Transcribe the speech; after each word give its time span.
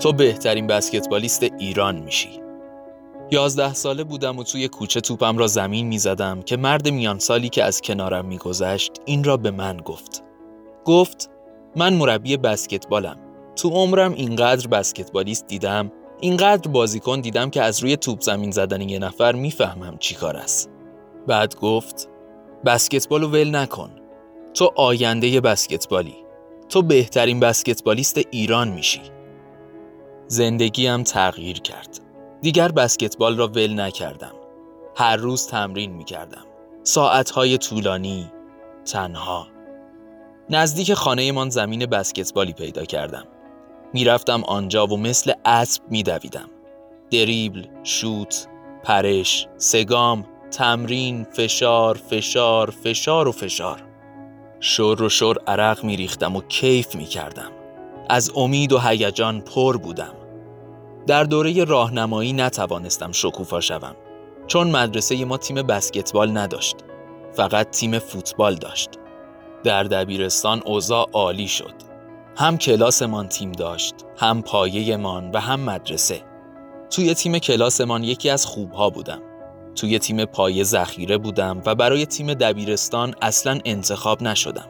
تو 0.00 0.12
بهترین 0.12 0.66
بسکتبالیست 0.66 1.42
ایران 1.42 1.96
میشی. 1.98 2.40
یازده 3.30 3.74
ساله 3.74 4.04
بودم 4.04 4.38
و 4.38 4.42
توی 4.42 4.68
کوچه 4.68 5.00
توپم 5.00 5.38
را 5.38 5.46
زمین 5.46 5.86
می‌زدم 5.86 6.42
که 6.42 6.56
مرد 6.56 6.88
میان 6.88 7.18
سالی 7.18 7.48
که 7.48 7.64
از 7.64 7.80
کنارم 7.80 8.26
میگذشت 8.26 8.92
این 9.04 9.24
را 9.24 9.36
به 9.36 9.50
من 9.50 9.76
گفت. 9.76 10.24
گفت 10.84 11.30
من 11.76 11.94
مربی 11.94 12.36
بسکتبالم. 12.36 13.16
تو 13.56 13.68
عمرم 13.68 14.12
اینقدر 14.12 14.66
بسکتبالیست 14.68 15.46
دیدم 15.46 15.92
اینقدر 16.20 16.70
بازیکن 16.70 17.20
دیدم 17.20 17.50
که 17.50 17.62
از 17.62 17.82
روی 17.82 17.96
توپ 17.96 18.20
زمین 18.20 18.50
زدن 18.50 18.88
یه 18.88 18.98
نفر 18.98 19.32
می‌فهمم 19.32 19.96
چی 19.98 20.14
کار 20.14 20.36
است. 20.36 20.70
بعد 21.26 21.56
گفت 21.56 22.08
بسکتبالو 22.64 23.28
ول 23.28 23.56
نکن. 23.56 23.90
تو 24.54 24.72
آینده 24.76 25.40
بسکتبالی. 25.40 26.16
تو 26.68 26.82
بهترین 26.82 27.40
بسکتبالیست 27.40 28.20
ایران 28.30 28.68
میشی. 28.68 29.00
زندگیم 30.32 31.02
تغییر 31.02 31.60
کرد. 31.60 32.00
دیگر 32.42 32.72
بسکتبال 32.72 33.36
را 33.36 33.46
ول 33.48 33.80
نکردم. 33.80 34.32
هر 34.96 35.16
روز 35.16 35.46
تمرین 35.46 35.92
می‌کردم. 35.92 36.44
ساعتهای 36.82 37.58
طولانی 37.58 38.32
تنها. 38.84 39.46
نزدیک 40.50 40.94
خانهمان 40.94 41.50
زمین 41.50 41.86
بسکتبالی 41.86 42.52
پیدا 42.52 42.84
کردم. 42.84 43.24
می‌رفتم 43.92 44.44
آنجا 44.44 44.86
و 44.86 44.96
مثل 44.96 45.32
اسب 45.44 45.82
میدویدم. 45.90 46.48
دریبل، 47.10 47.64
شوت، 47.82 48.48
پرش، 48.82 49.46
سگام، 49.56 50.24
تمرین، 50.50 51.24
فشار، 51.24 51.94
فشار، 52.10 52.70
فشار 52.70 53.28
و 53.28 53.32
فشار. 53.32 53.82
شور 54.60 55.02
و 55.02 55.08
شور 55.08 55.38
عرق 55.46 55.84
میریختم 55.84 56.36
و 56.36 56.40
کیف 56.40 56.94
می‌کردم. 56.94 57.50
از 58.08 58.32
امید 58.36 58.72
و 58.72 58.78
هیجان 58.78 59.40
پر 59.40 59.76
بودم. 59.76 60.14
در 61.10 61.24
دوره 61.24 61.64
راهنمایی 61.64 62.32
نتوانستم 62.32 63.12
شکوفا 63.12 63.60
شوم 63.60 63.96
چون 64.46 64.70
مدرسه 64.70 65.24
ما 65.24 65.36
تیم 65.36 65.62
بسکتبال 65.62 66.38
نداشت 66.38 66.76
فقط 67.32 67.70
تیم 67.70 67.98
فوتبال 67.98 68.54
داشت. 68.54 68.90
در 69.64 69.82
دبیرستان 69.82 70.62
اوضاع 70.66 71.06
عالی 71.12 71.48
شد. 71.48 71.74
هم 72.36 72.58
کلاسمان 72.58 73.28
تیم 73.28 73.52
داشت 73.52 73.94
هم 74.16 74.42
پایهمان 74.42 75.30
و 75.30 75.40
هم 75.40 75.60
مدرسه. 75.60 76.22
توی 76.90 77.14
تیم 77.14 77.38
کلاسمان 77.38 78.04
یکی 78.04 78.30
از 78.30 78.46
خوبها 78.46 78.90
بودم. 78.90 79.22
توی 79.74 79.98
تیم 79.98 80.24
پایه 80.24 80.64
ذخیره 80.64 81.18
بودم 81.18 81.62
و 81.66 81.74
برای 81.74 82.06
تیم 82.06 82.34
دبیرستان 82.34 83.14
اصلا 83.22 83.58
انتخاب 83.64 84.22
نشدم. 84.22 84.68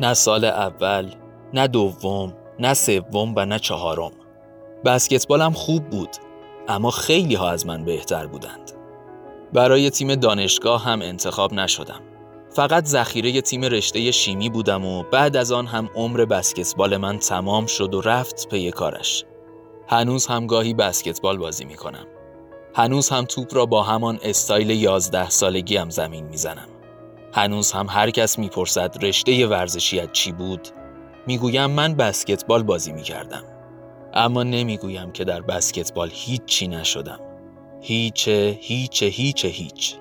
نه 0.00 0.14
سال 0.14 0.44
اول 0.44 1.10
نه 1.54 1.66
دوم 1.66 2.36
نه 2.58 2.74
سوم 2.74 3.32
و 3.36 3.46
نه 3.46 3.58
چهارم. 3.58 4.19
بسکتبالم 4.84 5.52
خوب 5.52 5.90
بود 5.90 6.10
اما 6.68 6.90
خیلی 6.90 7.34
ها 7.34 7.50
از 7.50 7.66
من 7.66 7.84
بهتر 7.84 8.26
بودند. 8.26 8.72
برای 9.52 9.90
تیم 9.90 10.14
دانشگاه 10.14 10.84
هم 10.84 11.02
انتخاب 11.02 11.54
نشدم. 11.54 12.00
فقط 12.50 12.84
ذخیره 12.84 13.40
تیم 13.40 13.64
رشته 13.64 14.10
شیمی 14.10 14.48
بودم 14.48 14.84
و 14.84 15.02
بعد 15.02 15.36
از 15.36 15.52
آن 15.52 15.66
هم 15.66 15.90
عمر 15.94 16.24
بسکتبال 16.24 16.96
من 16.96 17.18
تمام 17.18 17.66
شد 17.66 17.94
و 17.94 18.00
رفت 18.00 18.48
پی 18.48 18.70
کارش. 18.70 19.24
هنوز 19.88 20.26
هم 20.26 20.46
گاهی 20.46 20.74
بسکتبال 20.74 21.38
بازی 21.38 21.64
می 21.64 21.76
کنم 21.76 22.06
هنوز 22.74 23.08
هم 23.08 23.24
توپ 23.24 23.54
را 23.54 23.66
با 23.66 23.82
همان 23.82 24.18
استایل 24.22 24.70
یازده 24.70 25.30
سالگی 25.30 25.76
هم 25.76 25.90
زمین 25.90 26.24
می‌زنم. 26.26 26.68
هنوز 27.34 27.72
هم 27.72 27.86
هر 27.90 28.10
کس 28.10 28.38
می‌پرسد 28.38 29.04
رشته 29.04 29.46
ورزشیت 29.46 30.12
چی 30.12 30.32
بود؟ 30.32 30.68
می‌گویم 31.26 31.70
من 31.70 31.94
بسکتبال 31.94 32.62
بازی 32.62 32.92
می‌کردم. 32.92 33.42
اما 34.14 34.42
نمی‌گویم 34.42 35.12
که 35.12 35.24
در 35.24 35.40
بسکتبال 35.40 36.10
هیچ 36.12 36.44
چی 36.44 36.68
نشدم. 36.68 37.20
هیچ 37.80 38.28
هیچ 38.28 39.02
هیچ 39.02 39.44
هیچ. 39.44 39.96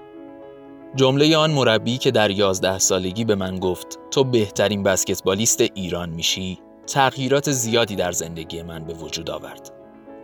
جمله 0.96 1.38
آن 1.38 1.52
مربی 1.52 1.98
که 1.98 2.12
در 2.12 2.32
یازده 2.32 2.80
سالگی 2.80 3.26
به 3.26 3.36
من 3.36 3.60
گفت 3.60 4.00
تو 4.12 4.24
بهترین 4.24 4.84
بسکتبالیست 4.84 5.62
ایران 5.62 6.10
میشی 6.10 6.60
تغییرات 6.88 7.52
زیادی 7.52 7.96
در 7.96 8.12
زندگی 8.12 8.62
من 8.62 8.86
به 8.86 8.94
وجود 8.94 9.30
آورد. 9.30 9.72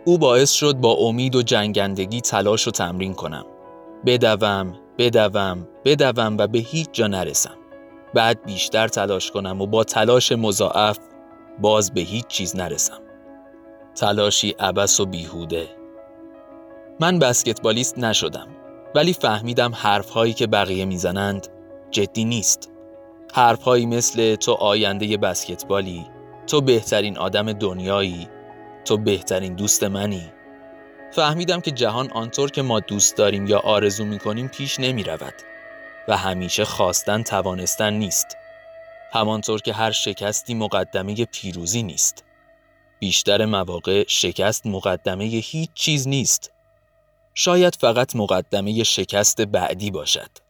او 0.04 0.18
باعث 0.18 0.52
شد 0.52 0.76
با 0.76 0.92
امید 0.92 1.36
و 1.36 1.42
جنگندگی 1.42 2.20
تلاش 2.20 2.68
و 2.68 2.70
تمرین 2.70 3.14
کنم. 3.14 3.44
بدوم، 4.06 4.74
بدوم، 4.98 5.68
بدوم 5.84 6.36
و 6.38 6.46
به 6.46 6.58
هیچ 6.58 6.88
جا 6.92 7.06
نرسم. 7.06 7.56
بعد 8.14 8.44
بیشتر 8.44 8.88
تلاش 8.88 9.30
کنم 9.30 9.60
و 9.60 9.66
با 9.66 9.84
تلاش 9.84 10.32
مضاعف 10.32 10.98
باز 11.60 11.94
به 11.94 12.00
هیچ 12.00 12.26
چیز 12.26 12.56
نرسم. 12.56 12.98
تلاشی 13.96 14.50
عبس 14.50 15.00
و 15.00 15.06
بیهوده. 15.06 15.68
من 17.00 17.18
بسکتبالیست 17.18 17.98
نشدم 17.98 18.48
ولی 18.94 19.12
فهمیدم 19.12 19.74
حرفهایی 19.74 20.32
که 20.32 20.46
بقیه 20.46 20.84
می‌زنند 20.84 21.48
جدی 21.90 22.24
نیست. 22.24 22.70
حرفهایی 23.34 23.86
مثل 23.86 24.34
تو 24.34 24.52
آینده 24.52 25.16
بسکتبالی، 25.16 26.06
تو 26.46 26.60
بهترین 26.60 27.18
آدم 27.18 27.52
دنیایی، 27.52 28.28
تو 28.84 28.96
بهترین 28.96 29.54
دوست 29.54 29.84
منی 29.84 30.32
فهمیدم 31.12 31.60
که 31.60 31.70
جهان 31.70 32.10
آنطور 32.10 32.50
که 32.50 32.62
ما 32.62 32.80
دوست 32.80 33.16
داریم 33.16 33.46
یا 33.46 33.58
آرزو 33.58 34.04
می‌کنیم 34.04 34.48
پیش 34.48 34.80
نمی 34.80 35.02
رود 35.02 35.34
و 36.08 36.16
همیشه 36.16 36.64
خواستن 36.64 37.22
توانستن 37.22 37.92
نیست 37.92 38.36
همانطور 39.12 39.60
که 39.60 39.72
هر 39.72 39.90
شکستی 39.90 40.54
مقدمه 40.54 41.24
پیروزی 41.24 41.82
نیست 41.82 42.24
بیشتر 42.98 43.44
مواقع 43.44 44.04
شکست 44.08 44.66
مقدمه 44.66 45.24
هیچ 45.24 45.70
چیز 45.74 46.08
نیست. 46.08 46.52
شاید 47.34 47.76
فقط 47.80 48.16
مقدمه 48.16 48.82
شکست 48.82 49.40
بعدی 49.40 49.90
باشد. 49.90 50.45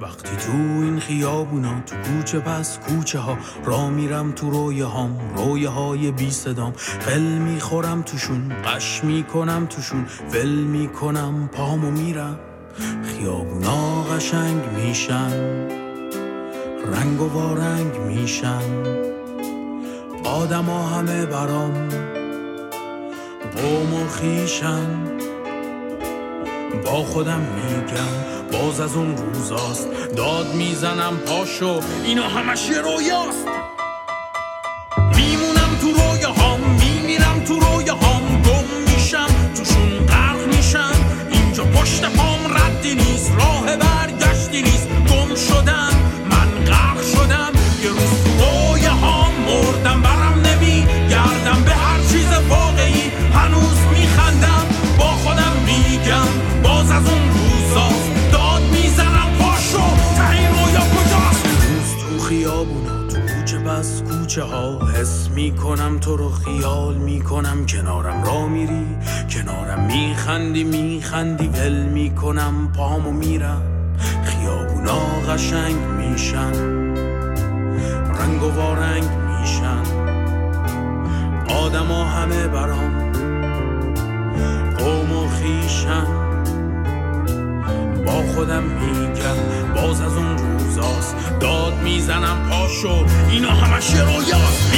وقتی 0.00 0.36
تو 0.36 0.52
این 0.52 1.00
خیابونا 1.00 1.80
تو 1.86 1.96
کوچه 1.96 2.38
پس 2.38 2.78
کوچه 2.78 3.18
ها 3.18 3.38
را 3.64 3.90
میرم 3.90 4.32
تو 4.32 4.50
رویه 4.50 4.84
هام 4.84 5.20
رویه 5.36 5.68
های 5.68 6.10
بی 6.10 6.30
صدام. 6.30 6.72
قل 7.06 7.20
می‌خورم 7.20 8.02
توشون 8.02 8.52
قش 8.64 9.04
می‌کنم 9.04 9.66
توشون 9.66 10.06
ول 10.32 10.48
می‌کنم 10.48 11.48
پامو 11.52 11.90
میرم. 11.90 12.38
خیابونا 13.02 14.02
قشنگ 14.02 14.62
میشن 14.76 15.30
رنگ 16.92 17.20
و 17.20 17.28
وارنگ 17.28 17.98
میشن. 18.06 18.62
آدما 20.24 20.88
همه 20.88 21.26
برام 21.26 21.88
قوم 23.56 23.94
و 23.94 24.08
خیشن. 24.08 25.25
با 26.84 27.04
خودم 27.04 27.40
میگم 27.40 28.58
باز 28.58 28.80
از 28.80 28.96
اون 28.96 29.16
روزاست. 29.16 29.88
داد 30.16 30.54
می‌زنم 30.54 31.16
پاشو 31.16 31.80
اینا 32.04 32.28
همش 32.28 32.68
یه 32.70 32.78
رویاست. 32.80 33.46
کوچه 64.26 64.42
ها 64.42 64.88
حس 64.88 65.28
می‌کنم 65.28 65.98
تو 65.98 66.16
رو 66.16 66.30
خیال 66.30 66.94
می‌کنم. 66.94 67.66
کنارم 67.66 68.24
را 68.24 68.46
میری 68.46 68.86
کنارم 69.30 69.86
میخندی 69.86 70.64
میخندی. 70.64 71.48
ول 71.48 71.82
می‌کنم 71.82 72.72
پامو 72.76 73.10
میرم. 73.10 73.62
خیابونا 74.24 74.98
قشنگ 75.28 75.76
میشن. 75.76 76.52
رنگ 78.18 78.42
و 78.42 78.50
وارنگ 78.50 79.04
میشن. 79.04 79.82
آدما 81.64 82.04
همه 82.04 82.48
برام. 82.48 83.12
قوم 84.78 85.12
و 85.12 85.28
خیشن. 85.28 86.25
خودم 88.22 88.62
میگم. 88.62 89.36
باز 89.74 90.00
از 90.00 90.12
اون 90.12 90.38
روزاست. 90.38 91.16
داد 91.40 91.74
می‌زنم 91.82 92.48
پاشو. 92.50 93.04
اینا 93.30 93.50
همش 93.50 93.90
رویاست. 93.94 94.72